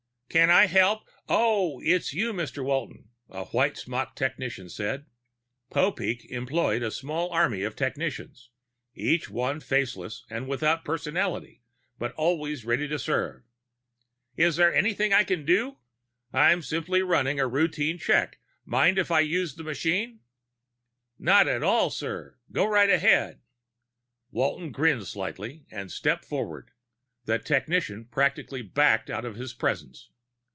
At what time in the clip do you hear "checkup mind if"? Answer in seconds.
17.97-19.11